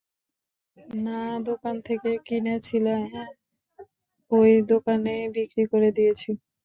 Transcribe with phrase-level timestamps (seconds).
[0.99, 2.95] না, যে দোকান থেকে কিনেছিলে
[4.31, 4.39] ঐ
[4.71, 6.29] দোকানেই বিক্রি করে দিয়েছি।